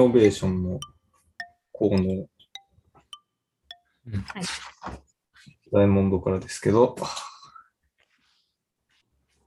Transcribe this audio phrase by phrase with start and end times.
[0.00, 0.80] ノベーションの
[1.72, 2.26] 効能。
[4.06, 4.42] うんはい。
[5.72, 6.96] ダイヤモンドからですけど、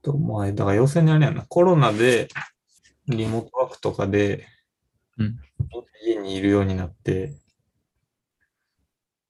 [0.02, 2.28] と、まあ、だから要するにあれやな、コロナで
[3.08, 4.46] リモートワークとかで、
[5.18, 5.36] うん。
[6.06, 7.34] 家にいるようになって、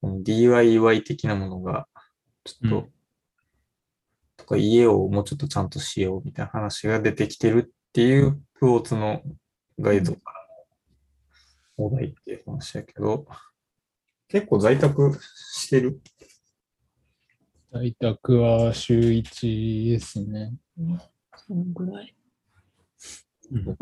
[0.03, 1.89] この DIY 的なものが、
[2.45, 2.93] ちょっと、うん。
[4.37, 9.23] とか家をもうちょっとちゃんとしようみたいな話が出てきてるっていうクォーツの
[9.79, 10.17] ガイド
[11.77, 13.27] お題っていう話やけど、
[14.29, 15.19] 結構在宅
[15.53, 16.01] してる？
[17.73, 20.55] 在宅は週1ですね。
[21.37, 22.15] そのぐらい。
[23.53, 23.77] うん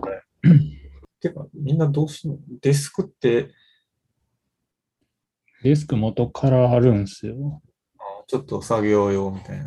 [1.21, 2.37] てか、みんなどうしの？
[2.61, 3.51] デスクって、
[5.63, 7.63] デスク元からあるんですよ。
[7.99, 9.67] あちょっと作業用みたいな。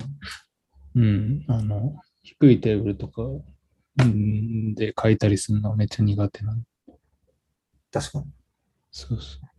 [0.96, 1.46] うん。
[1.48, 6.64] あの、低いテーブルとか、うん、で書いたりするのはめっちゃ苦手なん
[7.96, 8.26] 確かに。
[8.92, 9.46] そうそう。
[9.46, 9.50] っ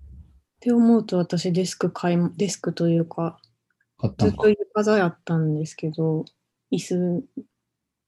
[0.61, 3.41] て思うと私デスク買い、デスクというか、
[3.97, 4.61] 買ったのかずっと。
[4.61, 6.27] 床座やったんですけど、
[6.70, 7.25] 椅子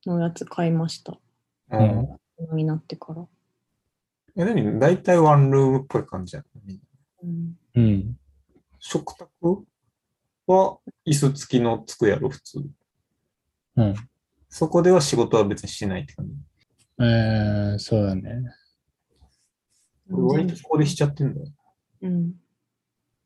[0.05, 1.13] のやつ買いました。
[1.13, 1.19] う。
[1.71, 2.57] うんん。
[2.57, 3.27] になってから。
[4.37, 6.45] え、でも大体ワンルームっぽい感じや
[7.23, 8.19] うん、うん。
[8.79, 9.65] 食卓
[10.47, 12.67] は椅子付きのつくやろ、普通。
[13.77, 13.95] うん。
[14.51, 16.35] そこでは仕事は別にしないって感じ。
[17.01, 18.58] えー、そうだね。
[20.11, 21.47] 割とそこでしちゃってんだよ。
[22.03, 22.33] うん。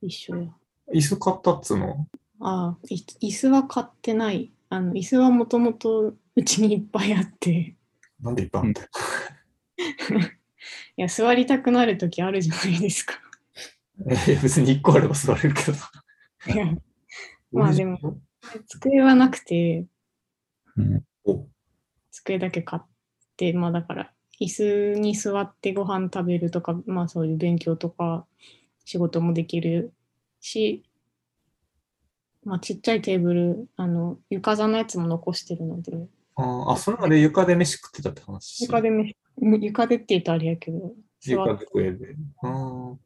[0.00, 0.48] 一緒や。
[0.94, 2.06] 椅子買ったっつうの？
[2.40, 2.96] ああ、い
[3.28, 4.52] 椅子は買ってない。
[4.68, 7.76] あの椅子はもともとうちにいっぱいあって、
[8.20, 8.88] なんでいっぱいあんだよ。
[10.96, 13.14] いや、座りたくなるときあるじゃないですか。
[14.06, 15.78] え別に1個あれば座れるけど。
[16.52, 16.74] いや
[17.52, 18.20] まあでも
[18.66, 19.86] 机はなくて、
[20.76, 21.04] うん。
[21.24, 21.46] お
[22.10, 22.86] 机だけ買っ
[23.36, 28.26] て、まあだから、椅子に座ってご飯食べるとか、まあそういう勉強とか
[28.84, 29.92] 仕事もできる
[30.40, 30.84] し、
[32.44, 35.92] まあちっちゃいテーブル、あの、床座のやつも残してるので、
[36.34, 38.64] あーあ、それまで床で飯食ってたって話。
[38.64, 42.16] 床でめ、床でって言うとあれやけど、座床っで机で。
[42.42, 42.96] あー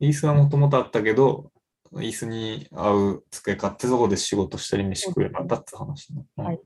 [0.00, 1.50] 椅子はもともとあったけど、
[1.92, 6.24] 椅子に合う机買ってそこで仕事したり飯食えばだって話ね。
[6.36, 6.60] うんはい。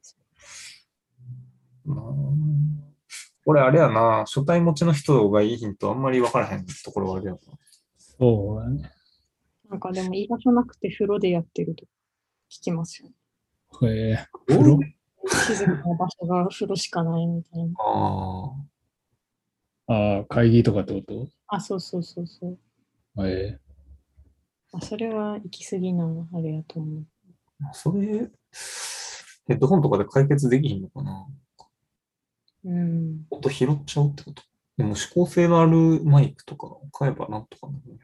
[1.86, 2.91] うん
[3.44, 7.38] これあれやな、初対持ちの人がいいヒントあんまり分からへんところはあるやな。
[7.98, 8.90] そうだね。
[9.68, 11.84] なんかでも居場所なくて風呂でやってると
[12.50, 13.14] 聞きますよね。
[13.88, 14.78] えー、風呂
[15.26, 17.74] 静かな場所が風呂しかないみたいな。
[17.78, 18.52] あ
[19.88, 21.26] ああ、会議とかってこと？
[21.48, 22.58] あ、そうそうそうそう。
[23.26, 23.58] え
[24.72, 27.06] あそれは行き過ぎなあれやと思う。
[27.68, 28.30] あ、それ、
[29.48, 31.26] ヘッドホンとかで解決できひんのかな？
[32.64, 33.26] うん。
[33.30, 34.42] 音拾っちゃうってこと？
[34.78, 37.98] でも指向性のあるマイクとか買えばなんとかなるね。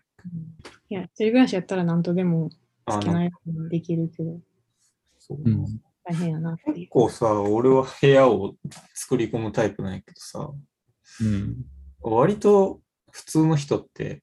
[0.91, 2.50] いや、一人暮らしやったら何とでも
[2.84, 4.38] あ好きなやつにできるけど、
[5.19, 5.80] そううん。
[6.04, 6.56] 大変やな。
[6.56, 8.54] 結構さ、俺は部屋を
[8.94, 10.50] 作り込むタイプなんやけどさ、
[11.20, 11.64] うん。
[12.00, 12.80] 割と
[13.10, 14.22] 普通の人って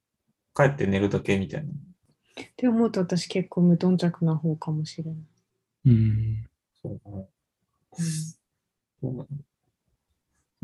[0.55, 1.71] 帰って寝るだけみたいな。
[1.71, 5.15] って思うと私結構無頓着な方かもしれない。
[5.85, 6.47] うん。
[6.81, 7.27] そうだね。
[7.97, 9.27] そうなの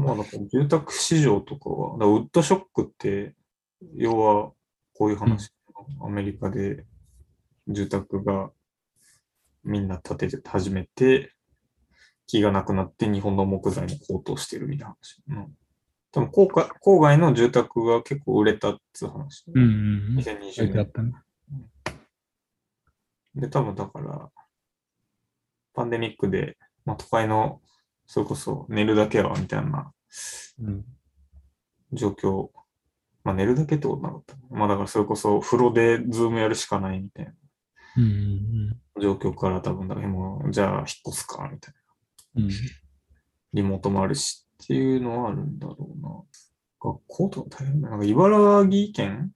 [0.02, 3.36] まあ、だから住宅市場とかは、だからウッドショックって、
[3.96, 4.52] 要は
[4.94, 5.52] こういう話、
[6.04, 6.86] アメリカで
[7.68, 8.52] 住宅が
[9.64, 11.34] みんな建てて始めて、
[12.28, 15.22] 木がなくなって日本の木材も高騰してるみたいな話。
[15.30, 15.56] うん。
[16.12, 19.46] 多分郊外郊外の住宅が結構売れたっつう話。
[19.54, 19.64] うん。
[19.64, 19.66] う
[20.14, 20.16] ん。
[20.18, 20.54] 2020年。
[20.54, 21.14] 書いてあったね。
[23.36, 24.30] で、多分だから、
[25.74, 27.62] パンデミックで、まあ、都会の、
[28.14, 29.94] それこそ寝るだけはみたいな
[30.62, 30.84] うん。
[31.94, 32.50] 状況、
[33.24, 34.36] まあ寝るだけってことなかった。
[34.50, 37.32] まあだからそれこそ風呂でズームやるしかないみたいな
[37.96, 38.78] うん。
[39.02, 41.74] 状況から多分だからもう、じゃあ引っ越すかみたい
[42.36, 42.44] な。
[42.44, 42.50] うん。
[43.54, 46.10] リモートもあるしっていうのはあるんだろうな。
[46.82, 47.92] 学校とか大変だな。
[47.92, 49.32] なんか茨城県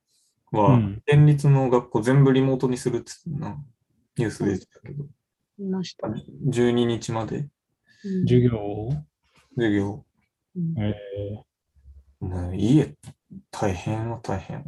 [0.51, 3.56] はうん県立の学校全部リモートにするっつってな、
[4.18, 5.06] ニュース出てたけど、
[5.60, 6.10] いました。
[6.10, 7.50] 12日までうん
[8.28, 8.92] 授業を？
[9.56, 10.06] 授業。
[10.56, 10.96] うんえ
[12.20, 12.96] もう家
[13.52, 14.64] 大変は大変や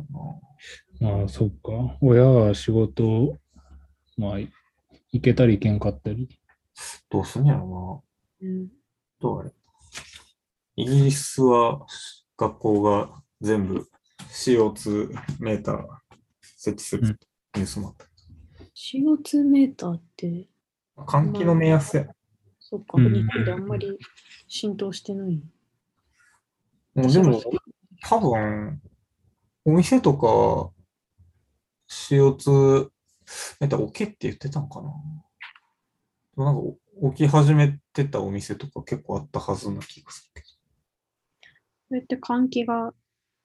[1.02, 1.10] な。
[1.16, 1.98] ー、まあ、そっか。
[2.02, 3.38] 親は仕事、
[4.18, 4.52] まあ、行
[5.22, 6.28] けたり行けんかったり。
[7.10, 8.04] どうすんやろ
[8.42, 8.70] うんな。
[9.20, 9.52] どうあれ。
[10.76, 11.86] イギリスは
[12.38, 13.90] 学校が全部
[14.30, 15.10] CO2
[15.40, 15.86] メーター
[16.42, 17.18] 設置するうん
[17.56, 18.06] ニュースもあった。
[18.76, 20.48] CO2 メーターって、
[20.98, 22.08] 換気の目安や。
[22.70, 23.98] そっか、うん日本であんまり
[24.50, 25.42] 浸透してない。
[26.96, 27.42] もうでも、
[28.04, 28.82] 多分、
[29.64, 30.74] お店とか、
[31.90, 32.90] CO2、
[33.62, 34.90] えっと、置けって言ってたんかな。
[34.90, 36.62] でもなんか、
[37.02, 40.48] 置き始めてたお店とか結構あったはずな気がするけ
[41.88, 42.92] それって換気が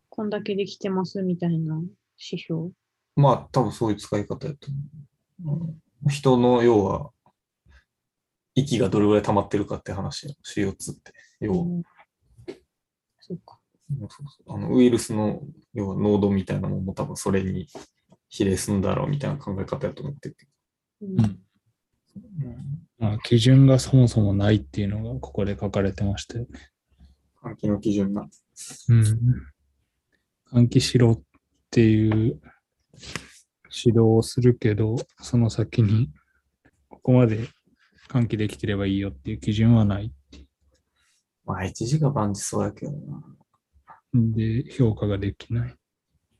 [0.08, 2.70] こんだけできてますみたいな指標。
[2.70, 2.70] ど。
[3.14, 4.66] まあ、多分そういう使い方やと
[5.44, 5.64] 思う。
[5.66, 7.10] うん人の要は、
[8.54, 11.12] 息がどれぐらい溜まってるかって話よ CO2 って。
[11.40, 11.82] 要は、う
[14.49, 15.40] あのウイルスの
[15.75, 17.66] 要は濃度みたいなのも多分それに
[18.28, 20.46] 比例するんだろうみたいな考え方やと思ってるけ
[21.02, 21.20] うん。
[21.20, 21.22] うん。
[21.22, 21.37] ど、
[22.99, 26.70] まあ、基準がそもそもないっていうのがここで書かれてましたよね。
[27.43, 28.22] 換気の基準な。
[28.88, 29.02] うん。
[30.52, 31.22] 換気しろっ
[31.70, 32.40] ていう
[33.72, 36.10] 指導をするけど、その先に
[36.88, 37.48] ここまで
[38.12, 40.12] 換気できてればいいよっていう基準はない。
[41.46, 43.22] まあ、一時が万事そうやけどな。
[44.14, 45.74] で、評価ができない。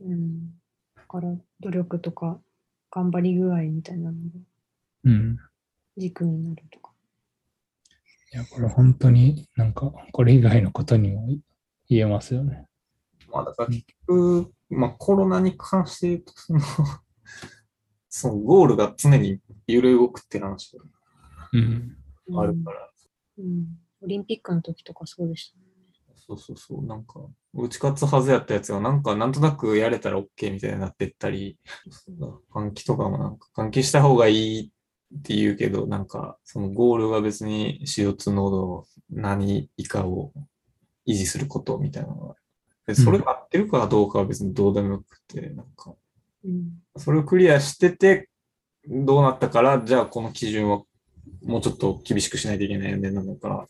[0.01, 0.51] うん。
[0.95, 2.39] だから努力とか
[2.91, 4.19] 頑張り具合みたいなのが
[5.05, 5.39] うん。
[5.97, 6.93] 軸になるとか。
[8.35, 11.27] いや、これ本当になんか、これ以外のことにも
[11.89, 12.67] 言えますよね。
[13.31, 16.61] まあ、だから結局、まあ、コロナに関して言うと、その、
[18.09, 20.81] そのゴールが常に揺れ動くって話うん。
[20.81, 20.87] が
[21.53, 22.91] あるから、
[23.39, 23.67] うん。
[24.03, 25.65] オリンピックの時とかそうでしたね。
[26.27, 27.21] そうそうそう、なんか、
[27.53, 31.59] 打ち勝つはずやったやつが、なんか、なんとなくやれたら OK みたいになってったり、
[32.53, 34.73] 換気とかもなんか、換気した方がいい
[35.19, 40.33] って言うけど、なんか、そのゴールは別に CO2 濃度何以下を
[41.07, 42.35] 維持することみたいなのが、
[42.87, 45.95] でそれが合ってるかどうかは別にどうでもよくて、なんか、
[46.45, 46.83] うん。
[46.97, 48.29] それをクリアしてて、
[48.87, 50.83] どうなったから、じゃあこの基準は
[51.45, 53.67] もうちょっと厳しくしないといけないよね、なのか、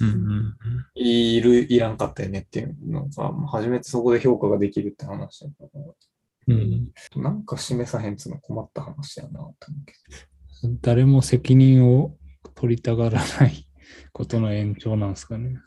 [0.00, 0.56] うんうん
[0.94, 5.80] いる、いらんかったよねっていうのが、まあ初めてそこで評価ができるって話だから、
[6.48, 6.90] うん。
[7.16, 9.56] なんか示さへんつの困った話やなと思う
[9.86, 9.92] け
[10.80, 12.16] 誰も責任を
[12.54, 13.66] 取りたがらない
[14.12, 15.54] ことの延長なんですかね。
[15.54, 15.60] ど。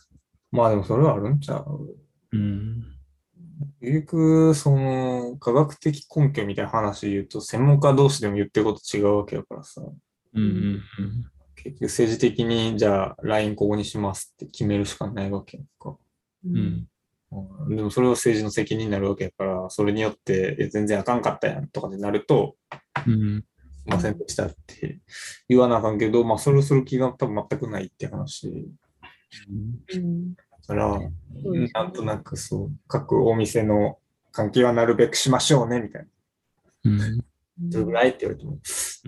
[0.52, 1.98] まあでもそれはあるんちゃう
[2.32, 2.84] うん。
[3.82, 9.82] 結局、その、科学的根拠みたいな話言うと、専門家同士でも言ってること違うわけだからさ、
[10.36, 10.82] うんうん
[11.56, 15.98] 結局政治的に、じゃあ、LINE ここにしますって決めるしかないわけか。
[16.46, 16.58] うん。
[16.58, 16.88] うん。
[17.32, 22.56] うんでもそれは政治の責任になるわけやから、それによって、え全然あかんかったやんとかになると、
[23.08, 23.44] うん。
[23.86, 25.00] まあ、選択したって
[25.50, 28.48] 言わなあかんけど、まあ、それをする気が多分全くないって話
[29.94, 30.36] うん。
[30.36, 31.12] だから、ね
[31.74, 33.98] なんとなくそう、各お店の
[34.34, 36.08] 換気はなるべくしましょうね、みたい
[36.84, 36.92] な。
[36.92, 37.26] うん。
[37.58, 38.60] どれぐらいって言われても、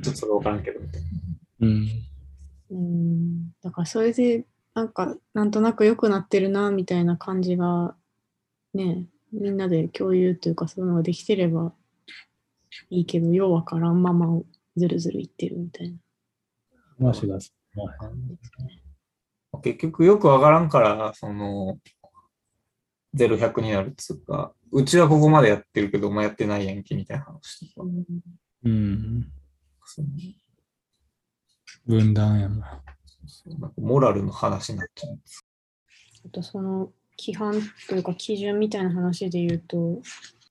[0.03, 1.07] ちょっとそれわからんけど、みたいな。
[1.61, 1.87] うん。
[2.69, 3.51] うん。
[3.61, 7.95] だからそれで、なんか、なんとなく良くなってるな、みたいな感じが、
[8.73, 11.73] ね、みんなで共有というか、そういうのができてれば
[12.89, 14.45] いいけど、ようわからんままを
[14.75, 15.97] ずるずる言ってるみたいな。
[16.99, 17.53] 話がす
[19.63, 21.79] 結局よくわからんから、その、
[23.15, 27.87] 0、100になるっつうか、うちはここまでやってるけど、お前やってないやんけ、みたいな話とか。
[28.63, 29.31] うん。
[29.87, 30.07] その
[31.85, 32.83] 分断やな。
[33.25, 35.19] そうなんかモラルの話になっちゃう。
[36.25, 37.53] あとその規範
[37.87, 40.01] というか基準みたいな話で言うと、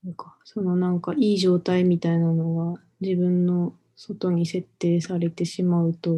[0.04, 6.12] なんかそのなんかいい状態みたいなのが自分の外に設定されてしまうと、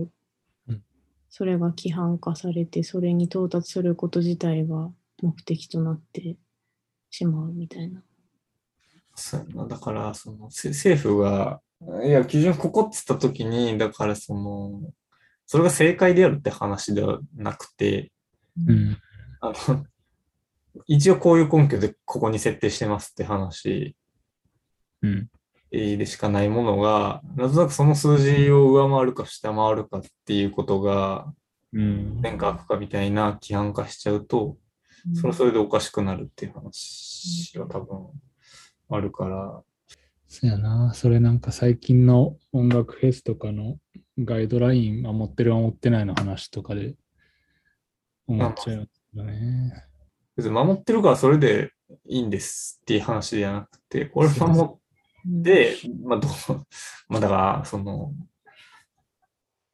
[0.68, 0.82] うん
[1.30, 4.90] それが規範化されて、それに到達すること自体が
[5.22, 6.36] 目的となって
[7.10, 8.02] しまうみたいな。
[9.14, 9.68] そう。
[9.68, 11.60] だから、その、せ政府が、
[12.04, 14.80] いや、基準ここっつったときに、だからその、
[15.46, 18.12] それが正解であるって話ではなくて、
[18.66, 18.98] うん。
[19.40, 19.86] あの、
[20.86, 23.96] 一応こういう根拠でここに設定してますって話
[25.02, 25.28] うん。
[25.70, 31.32] でしかないものが、なんとなくその数字を上回るか下回るかっていうことが、
[31.72, 32.20] うん。
[32.22, 34.56] 善か悪かみたいな規範化しちゃうと、
[35.14, 38.06] それはそれでおかしくなるっていう話が多分
[38.90, 39.62] あるから、
[40.28, 40.92] そやな。
[40.94, 43.78] それなんか最近の音楽フェスとかの
[44.18, 46.94] ガイドライン守ってる守ってないの話とかで
[48.26, 49.84] 思っちゃうよね。
[50.36, 51.72] 別に守ってるからそれで
[52.06, 56.30] いいんですっていう話ではなくて、これ守って、まあどう、
[57.08, 58.12] まあだから、その、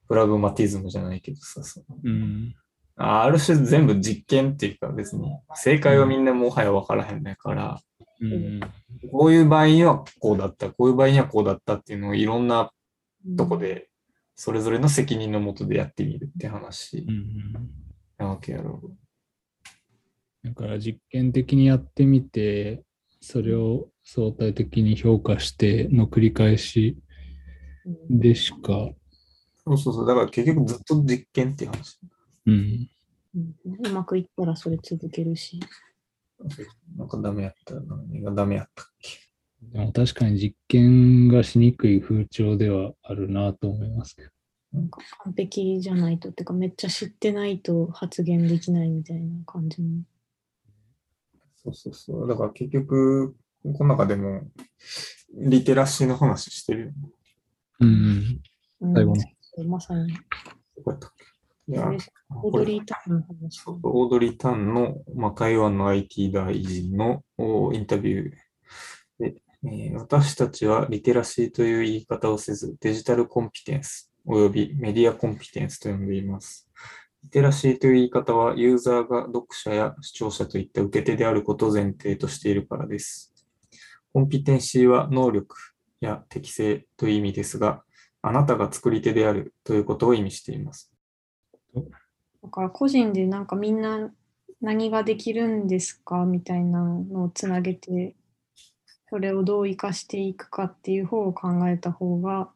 [0.08, 2.54] プラグマティズムじゃないけどさ、そのうん。
[2.96, 7.80] あある種全部実験っていうか別に正解はみんなもはや分からへんねんから、
[8.20, 8.60] うん。
[9.10, 12.70] こういう場合にはこうだった、こういう場合にはこうだったっていうのをいろんな
[13.36, 13.88] とこで
[14.34, 17.06] それぞれの責任のもとでやってみるって話
[18.18, 18.80] なわけやろ。
[20.44, 22.82] だから実験的にやってみて、
[23.20, 26.98] それを相対的に評価しての繰り返し
[27.86, 28.90] うんでしか、
[29.66, 30.06] そうそうそう。
[30.06, 31.98] だから結局ずっと実験っていう話。
[32.46, 32.88] うん、
[33.34, 35.60] うんうまくいったらそれ続けるし。
[36.96, 39.10] なんかダメやったら何がダメやったっけ？
[39.72, 44.30] でも確かに実験がしにくい風潮ではあるなと思いますけど。
[44.74, 50.00] なんか完璧じゃないと、ってかめっちゃ知ってないと発言できないみたいな感じの。
[51.62, 52.28] そうそうそう。
[52.28, 54.42] だから結局、この中でも、
[55.32, 56.92] リテラシーの話してるよね。
[57.80, 58.42] うん、
[58.80, 59.22] うん最後の
[59.56, 60.12] どまさに。
[60.12, 60.18] こ
[60.86, 61.24] うやったっけ？
[61.68, 63.24] オードリー・タンの
[63.82, 68.30] オードリー・タンの、まあ、台湾の IT 大臣のおインタビュー
[69.18, 69.34] で、
[69.66, 76.68] えー私たちはリテラシーという言い方をせず、デジタルコンピテンスおよびメディアコンピテンスと呼んでいます。
[77.24, 83.32] リテラシーという言い方は、ユーザーが読者や視聴者といった受け手であることを前提としているからです。
[84.12, 85.56] コンピテンシーは能力
[86.00, 87.82] や適性という意味ですが、
[88.22, 90.93] あなたが作り手であるということを意味しています。
[92.44, 94.12] だから個人でなんかみんな
[94.60, 98.14] 何ができるんですかみたいなのをつなげて、
[99.08, 102.50] それをどう生かしていくかっていう方を考えた方が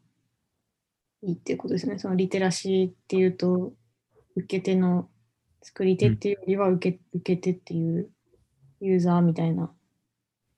[1.22, 1.98] いいっていうことですね。
[1.98, 3.72] そのリテラシーっていうと、
[4.36, 5.08] 受け手の
[5.62, 8.10] 作り手っていうよりは受け,、受け手っていう
[8.80, 9.70] ユーザーみたいな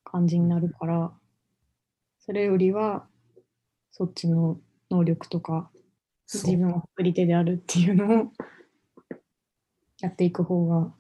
[0.03, 1.13] 感じになるから、
[2.19, 3.07] それよりは
[3.93, 4.61] そっちの
[4.91, 5.71] 能力とか
[6.27, 8.33] 自分は作り手であるっていうのを
[10.01, 10.93] やっていく方が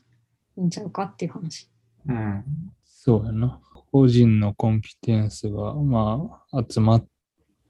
[0.56, 1.70] いいんちゃうかっていう話。
[2.06, 2.44] うん。
[2.84, 3.60] そうやな。
[3.92, 7.06] 個人のコンピテンスが、まあ、集まっ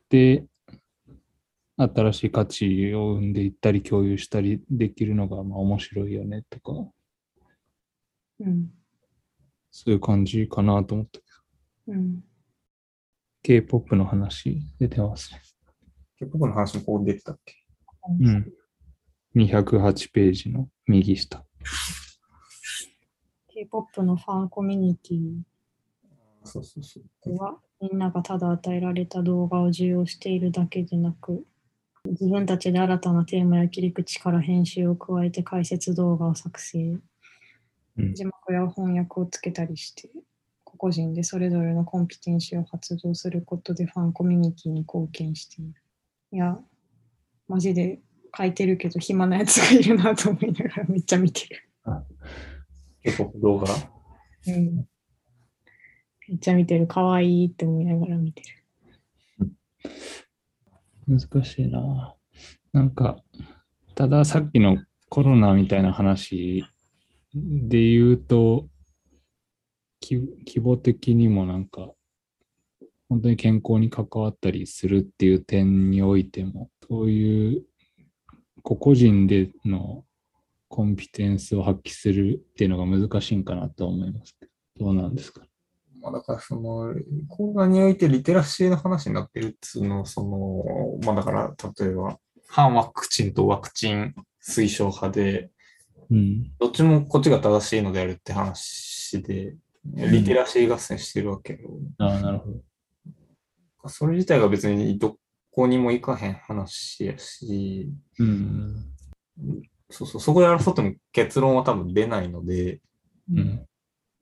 [0.08, 0.44] て、
[1.76, 6.72] 新しい価値を生んでいったり共有したりできるのが、まあ、面白いよねとか、
[8.40, 8.70] うん。
[9.70, 11.24] そういう感じかなと思ったけ
[11.86, 12.24] ど、うん。
[13.42, 15.40] K-POP の話出てますね。
[16.18, 17.54] 結構の話もここ出てたっけ？
[18.20, 18.52] うん。
[19.36, 21.44] 208ページの右下。
[23.48, 25.42] K-POP のファンコミュニティ
[26.44, 27.04] そうそうそう。
[27.24, 31.44] では、みんながただ与えられた動画を受容しているだけでなく、
[32.06, 36.78] 自分たちで新たなテーマや切り口から編集を加えて解説動画を作成、
[37.96, 40.08] うん字幕や翻訳をつけたりして、
[40.64, 45.74] 個々人でそれぞれのコンピテンシーを発動することでファンコミュニティに貢献している。
[46.32, 46.58] いや、
[47.46, 48.00] マジで
[48.36, 51.68] 書いてるけど暇なやつがいるなと思いながらめっちゃ見てる。
[53.02, 53.66] 結構動画？
[54.46, 54.76] うん、
[56.28, 56.86] めっちゃ見てる。
[56.86, 59.50] かわいいって思いながら見てる。
[61.06, 62.14] 難しいな。
[62.72, 63.18] なんか、
[63.94, 66.64] たださっきのコロナみたいな話
[67.34, 68.68] で言うと、
[70.00, 71.90] き規模的にもなんか、
[73.08, 77.64] 本当に健康に関わったりするっていう点においても、そういう
[78.62, 80.04] 個々人での
[80.68, 84.46] コンピテンスを発揮するっていうのが難しいんかなと思いますけ
[84.78, 85.42] ど、どうなんですか？
[86.00, 86.94] まあだからその、
[87.28, 95.50] コロナにおいてリテラシーの話になってるっつうの、その、まあだから、例えば、反ワクチンとワクチン推奨派で、
[96.10, 96.50] うん。
[96.58, 101.58] どっちもこっちが正しいのであるって話で、リテラシー合戦してるわけよ。
[101.98, 103.88] ああ、なるほど。
[103.88, 105.16] それ自体が別にど
[105.52, 108.86] こにも行かへん話やし、うん。
[109.90, 112.80] そうそう、そこで争っても結論は多分出ないので、
[113.32, 113.66] うん。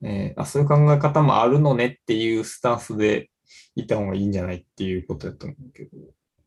[0.01, 3.29] えーあ、そういう考え方もあるのねっていうスタンスで
[3.75, 5.91] いた方がいいんじゃないっていうことやと思うけど。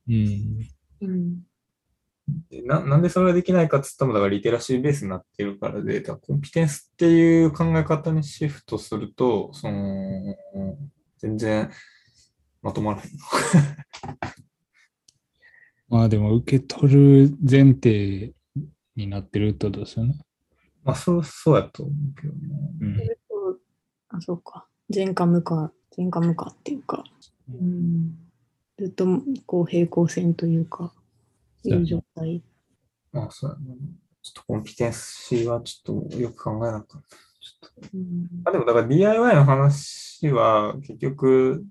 [0.08, 0.68] うん。
[1.00, 1.42] うん。
[2.48, 10.36] でななんでそれができないかっつったら、だからリテラシーベースになってるからで、だコンピテンスっていう考え方にシフトすると、その、
[11.18, 11.70] 全然
[12.62, 13.10] まとまらへん。
[15.92, 16.90] まあでも受け取
[17.28, 18.32] る前提
[18.96, 20.14] になってるってことですよね。
[20.82, 22.40] まあ、そう、そうやと思うけどね。
[22.80, 22.98] うん
[24.08, 24.66] あ、そうか。
[24.94, 27.04] 前科無化、前科無化っていうか、
[27.50, 28.14] うん、
[28.78, 29.06] ずっと
[29.44, 30.94] こう平行線というか、
[31.62, 32.42] いう状態。
[33.12, 33.76] まあ、そうやね。
[34.22, 36.96] ちょっとコンピテンシーはちょっとよく考えなかった。
[36.96, 37.02] ちょ
[37.66, 41.66] っとうんあでも、だから DIY の話は結局、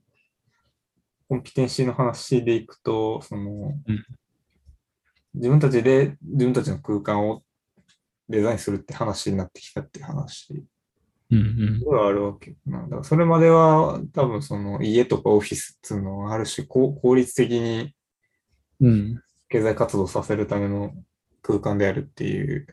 [1.32, 4.06] コンピテンシーの話でいくと、その、うん
[5.34, 7.42] 自分たちで自分たちの空間を
[8.28, 10.66] デザインするって話になってきたって話
[11.32, 13.02] うんうんではあるわけなんだ。
[13.06, 17.96] それまでは多分その家とかオフィスっていうのはある種効率的に
[18.82, 20.92] うん経済活動させるための
[21.42, 22.68] 空間であるっていう。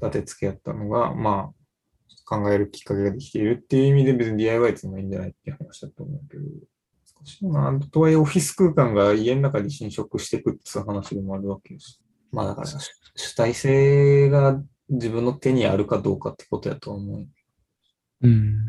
[0.00, 6.44] 立て付けやったのが、まあ、考えるきっかけができているっていう意味で別に DIY っていうのがいいんじゃないっていう話だと思うけど、
[7.24, 7.80] 難しいな。
[7.90, 12.00] とはいえオフィス空間が家の中に侵食していくっていう話でもあるわけです。
[12.30, 12.78] まあだから主
[13.16, 17.26] 主体性が自分の手にあるかどうかってことやと思う。
[18.22, 18.66] うん。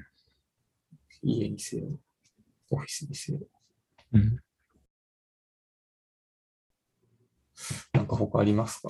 [1.21, 1.99] 家にせよ、
[2.69, 3.39] オフィスにせよ。
[4.13, 4.37] うん。
[7.93, 8.89] なんか他ありますか？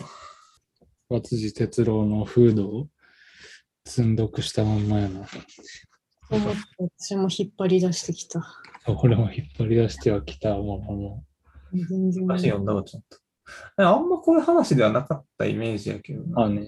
[1.07, 2.89] 和辻哲郎のフードを
[3.85, 5.25] 積んどくしたまんまやな。
[6.29, 8.45] 私も引っ張り出してきた。
[8.87, 11.23] 俺も引っ張り出してはきたものの。
[11.73, 12.23] 全然。
[12.23, 13.17] 昔読んだわ、ちょっと。
[13.77, 16.43] あんまこういう話ではなかったイメージやけどな。
[16.43, 16.67] あね。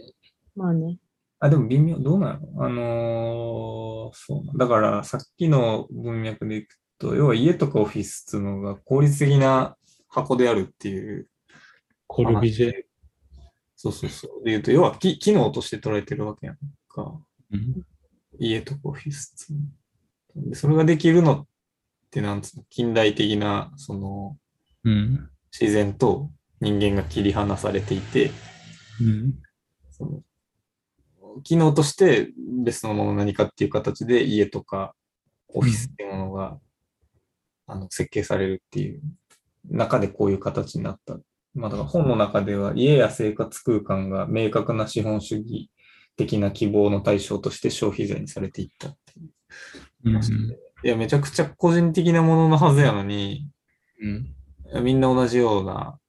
[0.55, 0.97] まあね。
[1.39, 2.65] あ、でも微妙、どうなの？
[2.65, 4.53] あのーそうな。
[4.53, 9.75] だから、さっきの文脈でいくと、要は家とかオフィスっていうのが効率的な
[10.07, 11.27] 箱であるっていう
[12.07, 12.73] コルビジェ。
[13.75, 14.43] そうそうそう。
[14.43, 16.57] で言うと、要は機機能として捉えてるわけやん
[16.89, 17.19] か。
[17.51, 17.83] うん。
[18.39, 19.55] 家とかオフィスってい
[20.41, 21.45] うのでそれができるのっ
[22.09, 24.37] て、なんつうの、近代的な、その、
[24.83, 25.29] うん。
[25.59, 26.29] 自然と
[26.61, 28.31] 人間が切り離されていて、
[29.01, 29.33] うん。
[29.89, 30.21] その
[31.43, 32.29] 機能として
[32.63, 34.95] 別のもの何かっていう形で家とか
[35.49, 36.57] オフィスっていうものが、
[37.69, 39.01] あの設計されるっていう
[39.69, 41.17] 中でこういう形になった。
[41.53, 45.71] まあ、だから本の中では家や生活空間が明確な資本主義
[46.15, 50.57] 的な希望の対象として消費財にされていったっていううん。
[50.83, 53.49] いや、めちゃくちゃ個人的なもののはずやのに、
[53.99, 54.83] うん。
[54.83, 55.99] みんな同じような、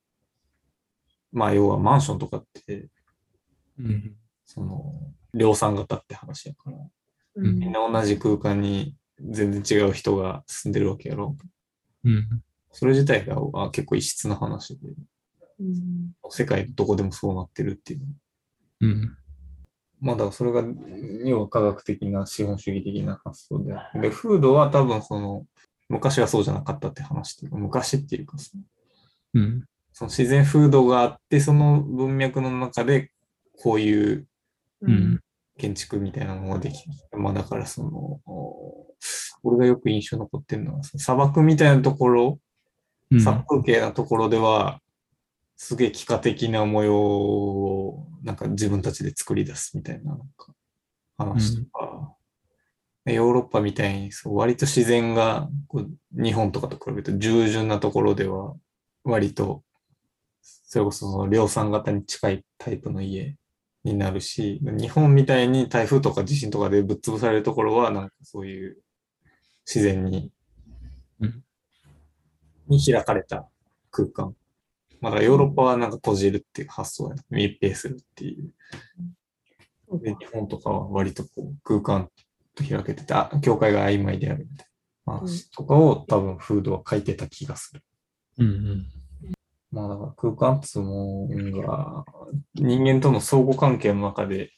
[1.32, 2.88] まあ要はマンションとかって、
[3.78, 4.16] うん。
[4.44, 4.94] その、
[5.34, 6.76] 量産型って話やから。
[6.76, 11.36] うんみんな同じ空間に全然違う人が住んでるわけやろ。
[12.04, 12.42] うん。
[12.72, 14.88] それ自体があ結構異質な話で、
[15.60, 18.00] うん世界どこでもそうなってるっていう。
[18.80, 19.16] うん。
[20.00, 20.62] まあだそれが、
[21.24, 24.00] 要は科学的な資本主義的な発想であって。
[24.00, 25.46] で、風土は多分その、
[25.88, 28.62] 昔はそうじゃなかったって話っていうか、昔っていうかその、
[29.34, 29.64] うん。
[29.92, 33.10] その自然風土があって、その文脈の中で、
[33.60, 34.26] こういう
[34.82, 35.20] うん。
[35.58, 37.18] 建築みたいなのができる。
[37.18, 38.86] まあだからその、お
[39.42, 42.38] 俺がよく印象に残ってるのは、その砂漠みたいなところ、
[43.10, 43.20] うん。
[43.20, 44.80] 殺風景なところでは、
[45.60, 50.54] すげえ幾何的な模様をなんか自分たちで作り出すみたいななんか
[51.18, 52.14] 話とか、
[53.04, 58.54] ヨーロッパみたいにそう割と自然がこう日本とかと比べると従順なところでは
[59.02, 59.64] 割と
[60.40, 63.34] それこそその量産型に近いタイプの家
[63.82, 68.76] になるし、日本みたいに台風とか地震とかでぶっ潰されるところはなんかそういう
[69.66, 70.30] 自然に
[71.20, 71.42] うん。
[72.68, 73.48] に開かれた
[73.90, 74.36] 空間。
[75.00, 77.22] まあ、だヨーロッパはなんか閉じるっていう発想やな。
[77.30, 78.52] 密閉するっていう。
[80.00, 82.08] で、日本とかは割とこう空間
[82.54, 84.66] と開けてて、あ、境界が曖昧であるみたい
[85.06, 87.82] な話とかを多分フードは書いてた気がする。
[88.38, 88.86] うん。
[89.70, 92.04] まあだから空間っつうもんが
[92.54, 94.50] 人間との相互関係の中で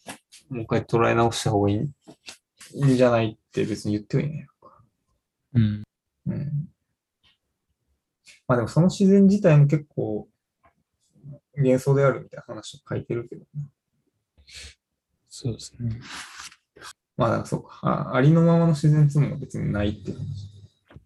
[0.48, 4.82] もう一回捉え直した方がいいいいんじゃないって別に言ってはいないのか。
[5.54, 5.82] うん。
[6.26, 6.68] うん。
[8.50, 10.26] まあでもその自然自体も結構
[11.56, 13.46] 幻想であるみたいな話を書いてるけどね。
[15.28, 16.00] そうですね。
[17.16, 17.78] まあだからそうか。
[17.82, 20.50] あありのままの自然っていうのが別にないっていう話。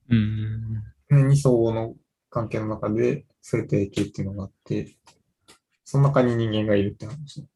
[0.08, 0.82] うん。
[1.10, 1.94] 常に相互の
[2.30, 4.96] 関係の中で生定系っていうのがあって、
[5.84, 7.46] その中に人間がいるって話。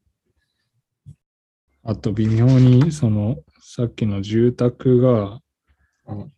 [1.82, 5.40] あと微妙に、その、さっきの住宅が
[6.08, 6.32] うん。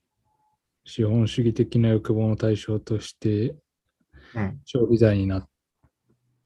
[0.91, 3.55] 資本主義的な欲望の対象として
[4.35, 4.61] うん。
[4.65, 5.49] 消費財になっ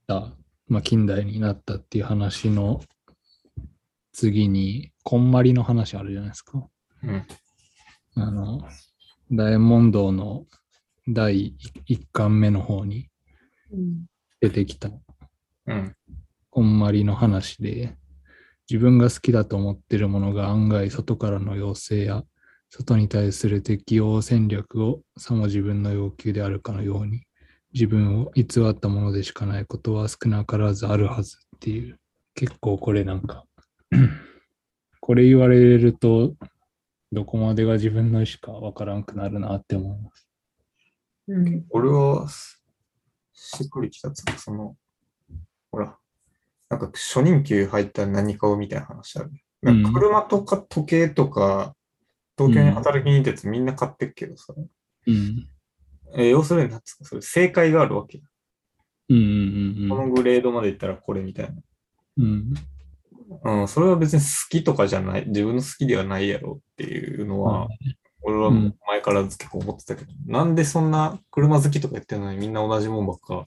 [0.07, 0.33] た、
[0.69, 2.81] まあ、近代になったっていう話の
[4.13, 6.67] 次に、こんまりの話あるじゃないですか。
[7.03, 7.27] うん。
[8.17, 8.61] あの、
[9.33, 10.47] ダイヤモンドの
[11.09, 11.55] 第
[11.89, 13.09] 1巻目の方に
[13.73, 14.07] うん
[14.41, 14.91] 出てきた
[15.67, 15.97] うん。
[16.51, 17.97] こんまりの話で、
[18.71, 22.25] 自分が好きだと思ってるものが案外外からの要請や
[22.71, 27.23] 外に対する適応戦略をさも自分の要求であるかのように
[27.73, 31.99] 自分を偽ったものでしかないことは少なからずあるはずっていう
[32.35, 33.45] 結構これなんか
[35.01, 36.35] これ言われると
[37.15, 40.29] どこまでが自分の意思かわからんくなるなって思います。
[41.29, 42.29] うん俺は、
[43.33, 44.77] しっくりきたつその、
[45.71, 45.97] ほら、
[46.69, 49.31] なんか初任給入ったら何買うみたいな話ある。
[49.63, 51.75] なんかうん車とか時計とか、
[52.37, 54.55] 東京に働きに行ったやつみんな買ってっけどさ、
[55.07, 55.49] うん。
[56.17, 58.23] え要するになんつうか、それ正解があるわけ。
[59.11, 61.55] うんうんこのグレードまでいったらこれみたいな。
[62.19, 62.55] うん。
[63.43, 63.61] うん。
[63.61, 67.69] うん、それは別に好きとかじゃない、自分の好きではないやろっていうのは、
[68.23, 73.45] 俺はうん前から結構思ってたけど、なんでそんな車好きとか言ってるのにみんな同じもんばっか、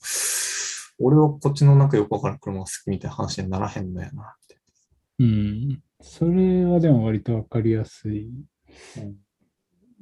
[1.00, 4.58] 俺はこっちのなんかよくわからん車が好きみたいな話にならへんのやなって。
[5.20, 5.82] うん。
[6.02, 8.30] それはでも割とわかりやすい。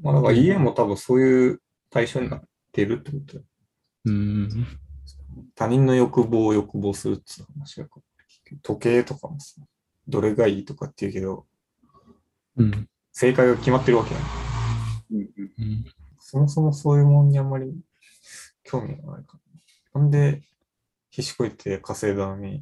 [0.02, 3.46] まあなんか家も多分そういう対象になってるってことだよ
[4.06, 4.68] うん。
[5.56, 7.88] 他人の欲望を欲望するっていう話が、
[8.62, 9.62] 時計とかもさ、
[10.08, 11.46] どれがいいとかって言うけど、
[12.58, 12.88] うん。
[13.12, 14.24] 正解が決まってるわけやん。
[15.12, 15.86] うん。
[16.20, 17.74] そもそもそういうもんにあんまり
[18.64, 19.40] 興味がないか
[19.94, 20.02] ら。
[20.02, 20.44] なんで、
[21.10, 22.62] ひしこいて稼いだのに、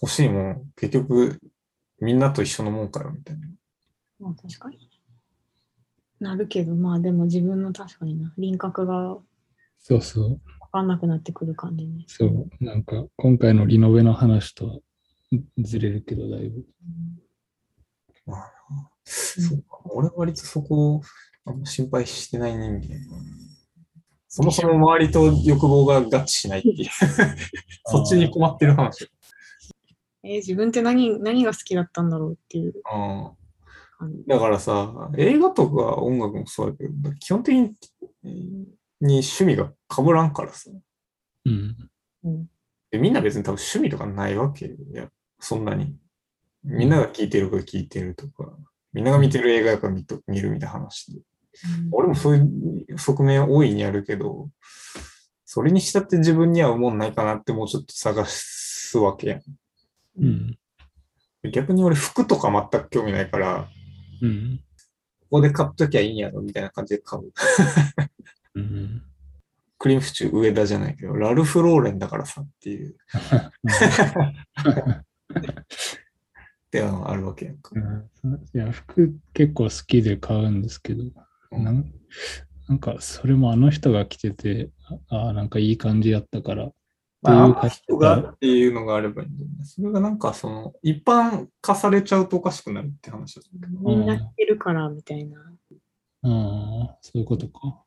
[0.00, 1.40] 欲しいもん、結局、
[2.00, 3.48] みんなと一緒のもんかよ、みたいな。
[4.20, 4.81] まあ確かに。
[6.22, 9.18] なるけど、まあでも自分の確かにな、輪郭が
[9.82, 10.28] そうそう。
[10.28, 12.04] 分かんなくなってくる感じね。
[12.06, 12.64] そう。
[12.64, 14.78] なんか、今回のリノベの話とは
[15.58, 16.64] ずれるけど、だいぶ。
[18.24, 18.52] まあ、
[19.04, 19.80] そうか。
[19.86, 21.02] 俺は割とそこを
[21.44, 22.80] あんま心配してない人間。
[24.28, 26.88] そもそも周りと欲望が合致しないっていう。
[27.86, 29.10] そっちに困ってる話。
[30.22, 33.32] えー自分って何何が好きだったんだろうっていうあ。
[34.26, 37.74] だからさ、映画とか音楽もそうだけど、基本的に
[39.02, 40.70] 趣味が被らんからさ。
[41.44, 41.76] うん。
[42.24, 42.46] うん
[42.92, 45.08] でみんな別に多分趣味とかないわけや。
[45.40, 45.96] そんなに。
[46.62, 48.52] みんなが聞いてるか聞いてるとか、
[48.92, 51.20] みんなが見てる映画やから見と見るみたいな話で。
[51.90, 52.40] 俺もそうい
[52.88, 54.50] う側面大いにあるけど、
[55.46, 59.42] それにしたって自分に合うもんないかなってもうちょっと探すわけやん。
[60.20, 60.58] うん。
[61.50, 63.68] 逆に俺服とか全く興味ないから、
[64.22, 64.60] うん。
[65.20, 67.32] ここで買っときゃいいんやろみたいな感じで買う。
[68.54, 69.02] うん。
[69.78, 72.96] クリームシチュー上田じゃないけど、ラルフ・ローレンだからさっていう、
[76.70, 77.72] ではあるわけやんか。
[78.54, 81.02] いや、服結構好きで買うんですけど、
[81.50, 81.92] うんなん
[82.68, 84.70] なんか、それもあの人が着てて、
[85.08, 86.70] ああ、なんかいい感じやったから、
[87.22, 89.64] まあ、あ人がっていうのがあればいいんだよね。
[89.64, 93.78] それがなんかその、一般化されちゃうとおかしくなるって話だけど。
[93.80, 95.38] みんな着てるからみたいな。
[95.38, 95.44] あ
[96.24, 97.82] あ、そういうことか。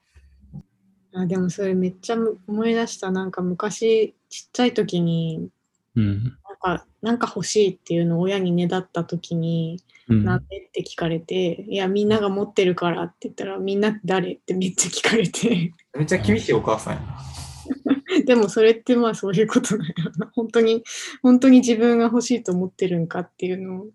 [1.13, 3.11] あでもそれめっちゃむ思い出した。
[3.11, 5.49] なんか昔ちっちゃい時に
[5.95, 6.23] うん。
[6.23, 10.25] なんかなんか欲しいっていうのを親にねだった時に、うん。
[10.25, 15.73] なんでって聞かれて、いやみんなが持ってるからって言ったらみんな誰ってめっちゃ聞かれて。
[15.93, 17.17] めっちゃ厳しいお母さんやな。
[18.25, 20.31] でもそれってまあそういうことだよな。
[20.33, 20.83] 本当に
[21.21, 23.85] 本当に自分が欲しいと思ってるんかっていうのを、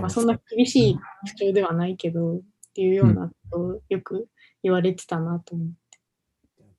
[0.00, 2.40] まあ、そんな厳しい主張ではないけどっ
[2.74, 4.28] ていうようなことをよく
[4.62, 5.68] 言われてたなと思う。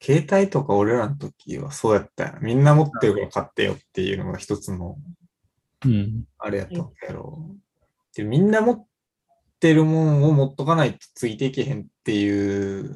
[0.02, 2.34] 携帯とか俺らの時はそうやったよ。
[2.42, 4.98] みんな持ってるから買ってよっていうのが一つの
[5.86, 6.26] うん。
[6.38, 7.56] あれやったわけやろ。
[8.16, 8.86] で、みんな持っ
[9.60, 12.96] てるもんを持っとかないとついていけへんっていう、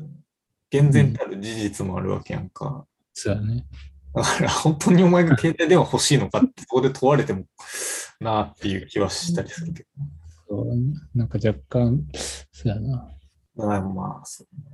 [0.70, 2.86] 厳然たる事実もあるわけやんか。
[3.19, 3.65] そうだね。
[4.13, 7.45] だから本当にお前が携帯電話欲しいのかってそこで問われても
[8.19, 9.86] なあっていう気はしたりするけ
[10.47, 12.06] そうなんか若干、
[12.51, 13.10] そうやな。
[13.56, 13.63] ど。
[13.63, 14.23] だからまあ、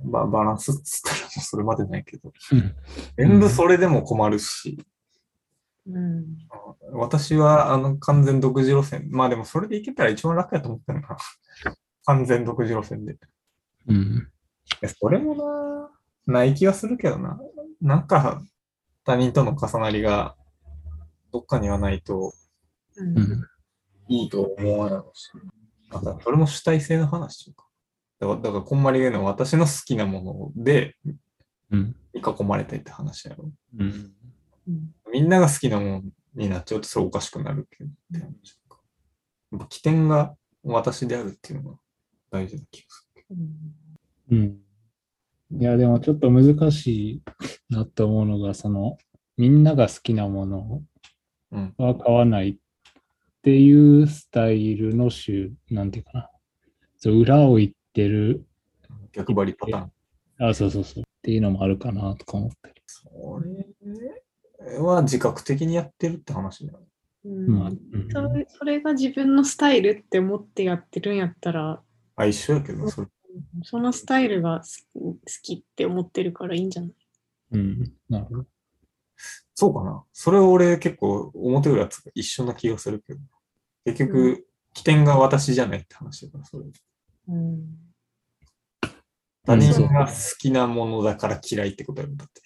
[0.04, 2.32] ババランスっつったらもうそれまでないけど。
[2.52, 2.74] うん
[3.16, 4.78] 全部それでも困るし、
[5.86, 6.24] うん
[6.92, 9.08] 私はあの完全独自路線。
[9.10, 11.16] まあでもそれでいけたら一番楽やと思ったのな。
[12.04, 13.14] 完全独自路線で。
[13.14, 13.16] い
[13.88, 14.28] うん。
[14.82, 15.90] やそれもな、
[16.26, 17.38] ない気がするけどな。
[17.80, 18.42] なんか
[19.04, 20.36] 他人との重なりが
[21.32, 22.32] どっかにはないと。
[24.08, 25.30] いいと思わないし。
[26.22, 27.66] それも主体性の話とか。
[28.20, 30.96] だから、だからこんまりが言うのは私の好きなもので
[31.70, 31.96] うん。
[32.14, 33.50] 囲まれたいって話やろ。
[33.78, 34.12] うん。
[34.68, 36.02] うんみんなが好きなもの
[36.34, 38.80] になっちゃうとそれおかしくなるけどって話か。
[39.52, 40.34] やっぱ起点が
[40.64, 41.78] 私であるっていうのが
[42.30, 44.63] 大事な気がすうんうん。
[45.60, 47.22] いや、でもちょっと難しい
[47.70, 48.98] なと思うのが、その、
[49.36, 50.82] みんなが好きなもの
[51.52, 51.58] る。
[51.58, 51.74] うん。
[51.78, 52.56] は買わないっ
[53.42, 56.30] ていうスタイルの週、なんていうかな。
[56.96, 58.44] そう裏を言ってる、
[59.12, 60.50] 逆張りパターン。
[60.50, 61.02] あ、そうそうそう。
[61.02, 62.74] っていうのもあるかなとか思ったり。
[62.86, 63.40] そ
[64.64, 66.86] れは自覚的にやってるって話だよね。
[67.26, 67.78] うん
[68.12, 71.82] それそれが自分のスタイルって思ってやってるんやったら、
[72.16, 73.08] あ、一緒やけど、それ。
[73.62, 74.62] そのスタイルが
[74.94, 76.94] 好好きって思ってるからいいんじゃない？
[77.52, 77.92] うん。
[78.08, 78.46] なるほど。
[79.54, 80.04] そうかな。
[80.12, 83.20] それを俺結構表裏つ一緒な気がするけど。
[83.84, 86.64] 結う局、起点が私じゃないって話だから、それ。
[87.28, 87.78] うん
[89.46, 92.40] 他人が好きなものだから嫌いってことやろ、だって。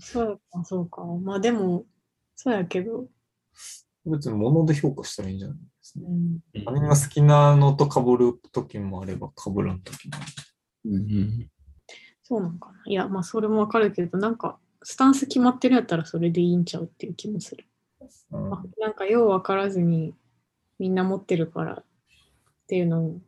[0.00, 1.02] そうか、そうか。
[1.02, 1.86] まあでも、
[2.36, 3.08] そうやけど、
[4.04, 5.56] 別に物で評価したらいいんじゃない？
[5.92, 6.06] ですね。
[6.08, 10.26] うん、他人が好きなのと被る時もあれば被らん時もある。
[10.92, 11.48] うん
[12.22, 12.82] そうなんかな。
[12.86, 17.66] いや、まあそれもわかるけど、なんか、スタンス決まってるんやったらそれでいいんちゃうっていう気もする。
[18.32, 20.14] うんまあなんか、ようわからずに
[20.78, 21.84] みんな持ってるからっ
[22.66, 23.22] ていうのに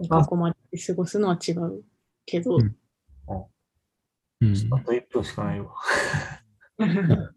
[0.00, 1.84] 囲まれて過ごすのは違う
[2.26, 2.76] けど、うん
[4.40, 5.72] うんあと1分しかないわ。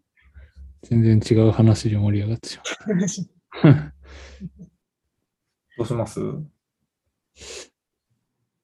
[0.82, 2.58] 全然違う話で盛り上がってし
[3.64, 3.92] まう。
[5.76, 6.20] どうします？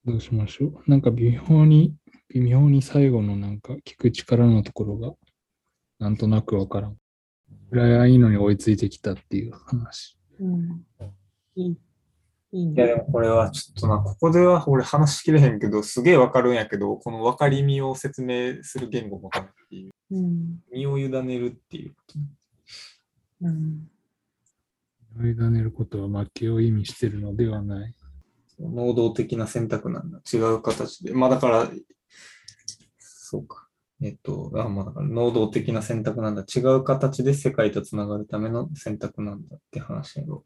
[0.04, 0.90] どうしましょう。
[0.90, 1.94] なんか微妙に、
[2.28, 5.12] 微妙に最後のなんか聞く力のところが
[5.98, 6.96] なんとなくわからん。
[7.70, 10.18] ぐらいはいいのに追いついてきたっていう話。
[10.40, 10.84] うん、
[11.56, 11.76] いい。
[12.52, 13.02] いいいやでね。
[13.02, 20.60] もこれはちょっとな、ここでは俺話しきれへんけど、すげえわかるんやけど、この分かりみを説明する言語もたないっていう、うん。
[20.72, 22.18] 身を委ねるっていうこと。
[23.42, 23.88] うん。
[25.18, 27.94] 追いねることは負けを意味してるのではない。
[28.60, 30.20] 能動的な選択なんだ。
[30.32, 31.12] 違う形で。
[31.12, 31.70] まあだから、
[32.98, 33.68] そうか。
[34.02, 36.42] えっと、あまあだから能動的な選択なんだ。
[36.42, 40.44] 違う形で世界とつながるための選択なんだって話やろ。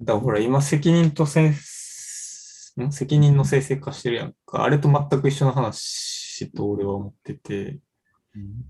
[0.00, 2.92] だからほら、今責任とせんん？
[2.92, 4.64] 責任の生成化してるやんか。
[4.64, 7.78] あれと全く一緒の話と俺は思ってて、
[8.34, 8.64] うん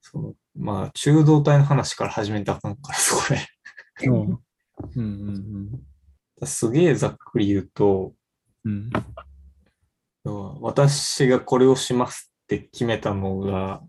[0.00, 3.40] そのまあ、中道体の話から始めたらあかんから、それ。
[4.06, 4.38] うん。
[4.96, 5.70] うん。
[6.44, 8.14] すげえざっくり言うと、
[8.64, 8.90] うん。
[10.60, 13.82] 私がこれをしますって決めたのが、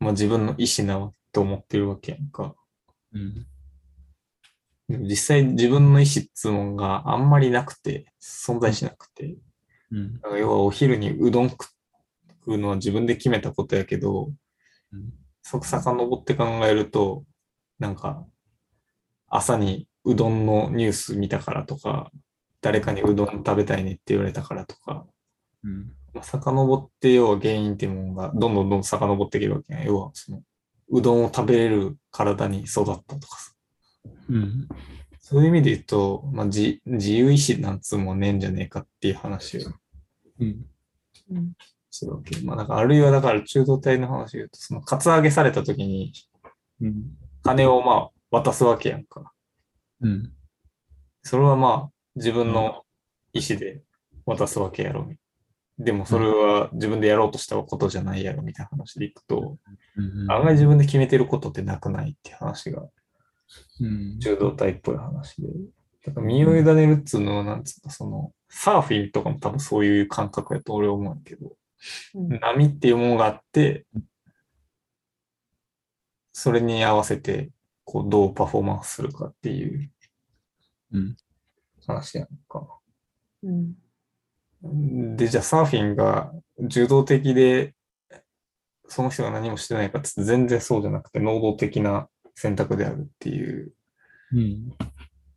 [0.00, 2.54] まあ、自分の意思なと思ってるわけやんか。
[3.12, 3.46] うん。
[4.88, 9.36] 実際自分の意思っつうもんがあんまりなくて、存在しなくて。
[9.90, 10.20] うん。
[10.20, 11.68] だから要はお昼にうどん食
[12.46, 14.30] うのは自分で決めたことやけど、
[14.92, 15.12] うん。
[15.42, 17.24] そこ遡って考えると、
[17.78, 18.24] なんか、
[19.28, 22.10] 朝にうどんのニュース見たからとか、
[22.60, 25.06] 誰かにうどん食べたいねって言われたからとか、
[25.64, 29.84] うんまあ、遡って要は原因っていうものがどんどんどんどん遡っていけるわけやん。
[29.84, 30.40] 要はその、
[30.90, 33.52] うどんを食べれる体に育ったとかさ。
[34.30, 34.68] うん
[35.20, 39.60] そういう意味で言うと、まあ、自自由意志なんつうもんねえんじゃねえかっていう話を
[40.40, 40.66] うん
[41.30, 41.52] うん。
[41.90, 42.40] するわけ。
[42.40, 46.14] まあ、だからあるいはだから中道体の話で言うと、その、カツアゲされた時に
[46.80, 46.94] うん
[47.42, 49.32] 金をまあ渡すわけやんか。
[50.00, 50.32] うん
[51.22, 52.84] それはまあ自分の
[53.32, 53.82] 意思で
[54.24, 55.08] 渡すわけやろ。
[55.78, 59.58] でもそれは自分でやろうとしたことじゃないやろみたいな話でいくと、
[59.96, 62.82] うん案外自分で決めてることってなくないって話が
[63.80, 65.48] うん中道体っぽい話で。
[66.06, 71.52] だから身を委ねるっつうのは、なんつうか、その、サーフィンとかも多分そういう感覚やと俺は思うけど、
[72.14, 73.86] うん波っていうものがあって、
[76.32, 77.50] それに合わせて、
[77.90, 79.90] こう、どうパフォーマンスするかっていう
[80.92, 81.16] うん
[81.86, 82.68] 話やんか。
[83.42, 85.16] うん。
[85.16, 87.74] で、じゃあサーフィンが受動的で、
[88.88, 93.72] その人が何もしてないかって全然そうじゃなくて、能動的な選択であるっていう
[94.32, 94.70] うん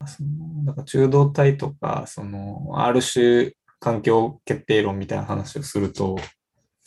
[0.06, 6.18] そのだから中道体とか、その、ある種環境決定論みたいな話をすると、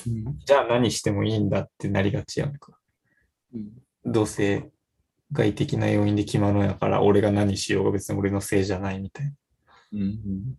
[0.06, 2.78] うんじゃあ何してもいいんだってなりがちやんか。
[3.54, 3.70] うん
[4.04, 4.73] どうせ
[5.34, 9.32] 外的な要因で決まるんやから、俺が何しようが別に俺のせいじゃないみたい
[9.92, 10.56] うん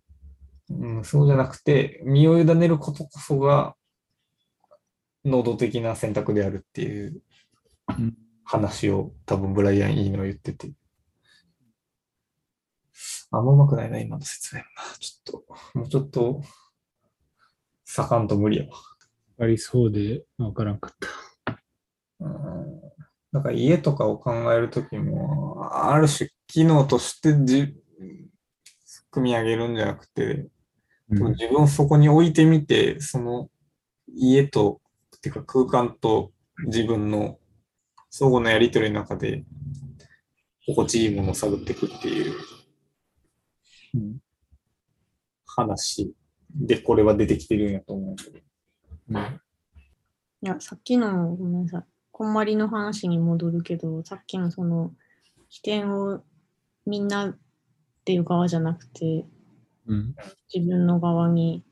[0.69, 0.97] な。
[0.97, 3.75] うん、そうじゃなくて、身を委ねることこそが、
[5.23, 7.21] 能動的な選択であるっていう
[7.97, 10.71] うん話を多分ブライアン・イーノは言ってて。
[13.31, 14.83] あんまうまくないな、今の説明もな。
[14.99, 16.41] ちょっと、もうちょっと、
[17.83, 18.71] 盛んと無理やわ。
[19.39, 20.95] ありそうでわからんかっ
[21.45, 21.59] た。
[22.19, 22.84] うん。
[23.35, 27.75] なんか家とかを考えるときも、ある種機能としてじ
[29.11, 30.47] 組み上げるんじゃなくて、
[31.09, 33.49] うん自分をそこに置いてみて、その
[34.07, 34.79] 家と、
[35.17, 36.31] っていうか空間と
[36.67, 37.37] 自分の
[38.09, 39.43] 相互のやりとりの中で、
[40.65, 42.33] 心地いいものを探っていくっていう
[43.95, 44.17] うん
[45.45, 46.15] 話
[46.49, 48.39] で、これは出てきてるんやと思うけど。
[49.09, 49.41] うん
[50.41, 51.94] いや、さっきの、ごめんなさい。
[52.17, 54.93] こんまりの話に戻るけど、さっきのその、
[55.49, 56.23] 起点を
[56.85, 57.37] みんなっ
[58.05, 59.25] ていう側じゃなくて、
[59.85, 60.15] うん
[60.53, 61.65] 自分の側に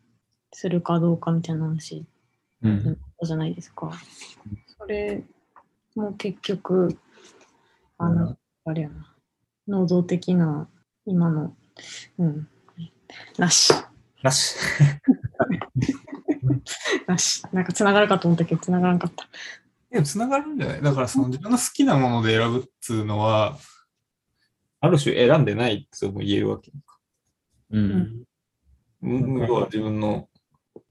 [0.51, 2.05] するかどうかみたいな話
[2.61, 3.89] うんじゃないですか。
[4.77, 5.23] それ
[5.95, 6.97] も結局、
[7.97, 9.15] あの、うんあれやな、
[9.69, 10.67] 能動的な
[11.05, 11.55] 今の、
[12.17, 12.49] うん、
[13.37, 13.73] なし。
[14.21, 14.57] なし。
[17.07, 17.43] なし。
[17.53, 19.29] なんか繋がるかと思ったけど繋がらんかった。
[19.93, 20.81] でも繋がるんじゃない？
[20.81, 23.57] だからその自分の好きなもので選ぶっつうのは、
[24.81, 26.71] ある種選んでないっても言えるわけ。
[27.71, 28.23] うん。
[29.03, 30.27] うん要は自分の、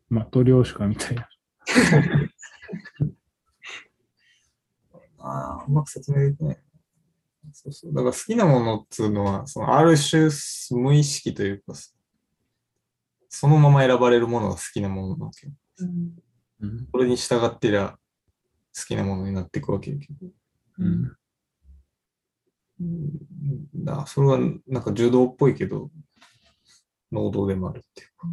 [0.08, 1.28] マトリョーシカみたいな。
[5.18, 6.58] ああ、うまく説明できない。
[7.52, 7.92] そうそう。
[7.92, 10.28] だから好きなものっつうのは、そのある種
[10.70, 11.74] 無意識というか、
[13.28, 15.52] そのまま選ばれるものが好きなものなわけよ。
[15.78, 16.12] うん
[16.60, 16.88] うん。
[16.92, 17.98] それに従ってりゃ
[18.76, 19.98] 好きなものになっていくわけよ。
[20.78, 20.86] うん。
[22.80, 23.24] うん
[23.84, 25.90] だからそれはなんか柔道っぽいけど、
[27.10, 28.28] 能動でもあるっていうか。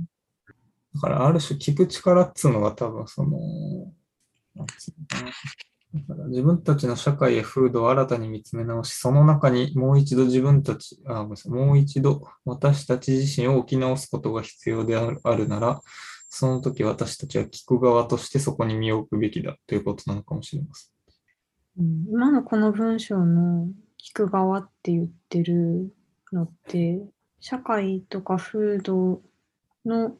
[0.95, 3.31] だからある種聞く力っつうのが多分その、
[4.55, 5.31] なんつうのかな。
[5.91, 15.81] だから自分たちの社会や風土を新たに見つめ直し、その中にもう一度自分たち、あごめんなさいもう一度私たち自身を置き直すことが必要であるあるなら、
[16.29, 20.91] その時私たちは聞く側としてそこに身を置くべきだということなのかもしれません。
[21.79, 25.93] うん今のこの文章の聞く側って言ってる
[26.31, 27.01] のって、
[27.39, 29.21] 社会とか風土
[29.85, 30.15] の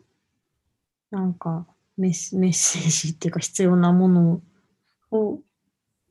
[1.12, 1.68] なんか
[1.98, 4.42] メスメッセージっていうか必要なもの
[5.12, 5.40] を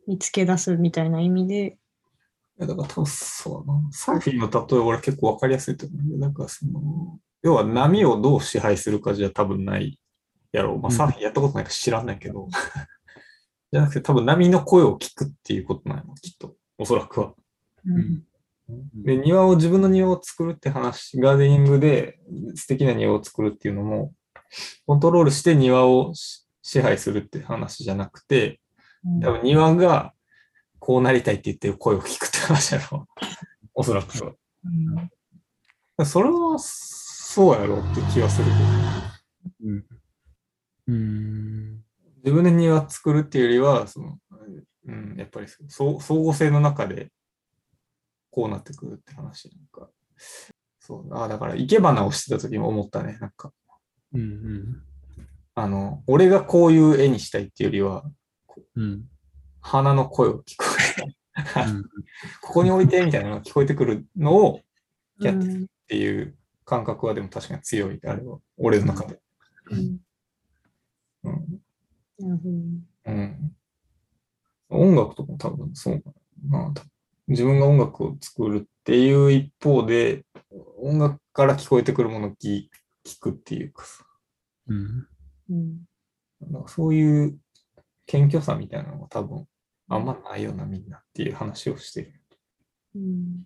[0.07, 1.79] 見つけ出すみたいな意味で、
[2.59, 3.89] いや、だから多分そうだな。
[3.93, 9.99] サーフィンの例え俺結構わかりやすいと思うんだけど、なんかその、要は波をどう支配するかじゃ多分ない
[10.53, 10.79] やろう。
[10.79, 12.49] まあうんサーフィンやったことないから知らんないけど、
[13.73, 16.57] じゃなくて多分波の声を聞くっていうことなの、きっと。
[16.79, 17.35] おそらくは。
[17.87, 18.25] うん
[18.95, 22.21] で、庭を、自分の庭を作るって話、ガーデニングで
[22.55, 24.13] 素敵な庭を作るっていうのも、
[24.87, 28.61] コントロールして庭をし支配するって話じゃなくて、
[29.05, 30.13] うん多分庭が
[30.81, 33.07] こうなりたいって言ってる声を聞くって話やろ。
[33.75, 34.33] おそらくは。
[34.65, 35.11] うん
[36.05, 36.59] それは
[37.31, 38.51] そうやろうって気はするけ
[39.67, 39.71] ど。
[39.71, 39.85] うん。
[40.87, 41.85] うん。
[42.25, 44.19] 自分で庭作るっていうよりは、その、
[44.87, 47.11] うん、やっぱりそう相互性の中で
[48.31, 49.91] こうなってくるって話なんか。
[50.81, 53.19] そう、あだから生け花をしてた時も思ったね。
[53.21, 53.53] なんか、
[54.15, 54.83] うん。
[55.55, 58.05] あの、俺がこういう絵にしたいっていうよりは、
[58.75, 59.05] うん。
[59.61, 60.65] 花の声を聞こ
[60.97, 61.15] える。
[61.73, 61.83] うん。
[62.41, 64.63] ここに置いてみたいなのが聞こえてくるのを
[65.21, 67.99] やってうんっていう感覚はでも確かに強い。
[68.07, 69.19] あれは、俺の中で。
[69.71, 69.99] うん
[71.25, 71.61] うん
[72.19, 73.57] なるほどねうん。
[74.69, 76.11] 音楽とかも多分そうか
[76.47, 76.75] な。
[77.27, 80.27] 自分が音楽を作るっていう一方で、
[80.83, 82.69] 音楽から聞こえてくるものを聞
[83.05, 84.05] 聞くっていうかさ、
[84.67, 85.09] うん。
[85.49, 85.79] うん
[86.51, 87.39] なんかそういう
[88.07, 89.47] 謙虚さみたいなのが多分
[89.89, 92.13] あんまないよな、みんなっていう話をしてる。
[92.95, 93.45] うん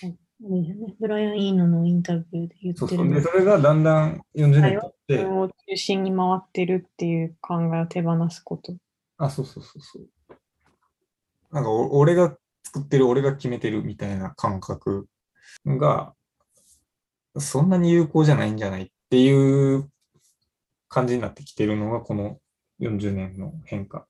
[0.00, 2.98] はいブライアン・イーノのインタビューで言そうそう。
[2.98, 8.76] ってるので、それがだんだん40年経って、を中心に回ってるっていう考えを手放すこと。
[9.18, 10.08] あ、そうそうそうそう。
[11.50, 15.08] なんかお俺が作ってる、俺が決めてるみたいな感覚
[15.64, 16.12] が、
[17.38, 19.90] そんなに有効じゃないんじゃないっていう
[20.88, 22.38] 感じになってきてるのが、この
[22.80, 24.06] 40年の変化。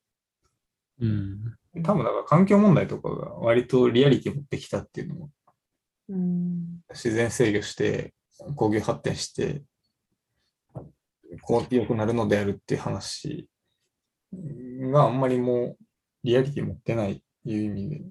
[1.01, 1.57] うん。
[1.85, 5.31] 多分だから環境問題とかが割とリアリティ持ってきたっていうのも、
[6.09, 8.15] うん自然制御して、
[8.55, 9.63] 工業発展して、
[11.43, 13.49] こう良くなるのであるっていう話
[14.33, 15.85] があんまりもう
[16.23, 18.03] リアリティ持ってないいう意味で、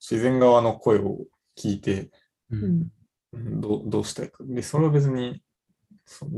[0.00, 1.18] 自然側の声を
[1.56, 2.10] 聞いて、
[2.50, 2.56] う。
[2.56, 2.90] うん
[3.32, 4.42] どうどうしたいか。
[4.44, 5.42] で、それは別に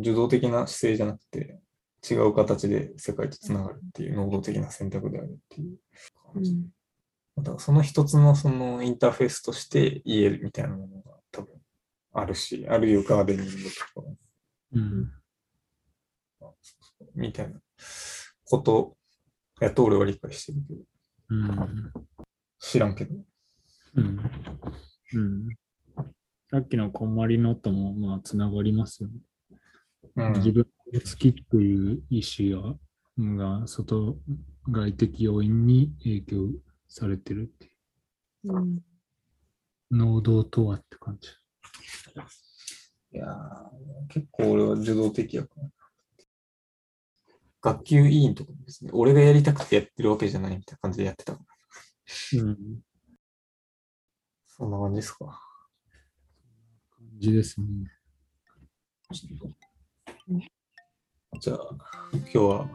[0.01, 1.61] 受動的な姿勢じゃなくて、
[2.09, 5.78] 違う形で世界とつながるっていう能動的な選択であるっていう
[6.32, 6.53] 感じ。
[6.53, 6.70] うん
[7.43, 11.55] だからその一つのそのインターフェースとして言えるみたいなものが多分
[12.12, 13.51] あるし、あるいはガーデニング
[13.95, 14.07] とか
[14.72, 15.12] うん。
[17.14, 17.61] みたいな
[18.45, 18.97] こと
[19.61, 20.80] やと俺は理解してるけど、
[21.30, 21.93] うん。
[22.59, 23.14] 知らんけど。
[23.97, 24.30] うん。
[25.14, 25.49] うん。
[26.51, 29.14] さっきのこんまりのとも、まあ、つながりますよね。
[30.16, 32.78] うん、自分が好きっていう意思
[33.18, 34.16] が、が外
[34.68, 36.49] 外的要因に影響
[36.91, 37.70] されてるってい
[38.45, 38.82] うんう。
[39.93, 41.30] 能動とはって感じ。
[43.12, 45.68] いやー結構俺は受動的やから。
[47.62, 52.43] 学級委員とかもですね、俺がやりたくてやってるわけじゃないみたいな感じでやってたから。
[52.43, 52.80] うん。
[54.49, 55.26] そんな感じですか。
[56.91, 57.66] 感じですね。
[61.38, 61.59] じゃあ、
[62.12, 62.68] 今日は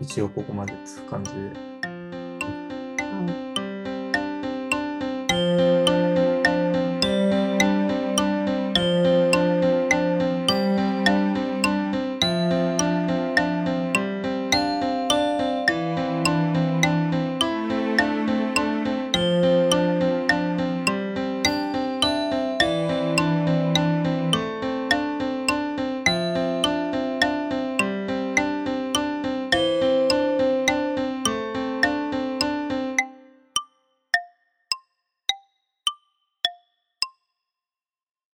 [0.00, 1.73] 一応ここまでって感じで。
[3.14, 3.43] はい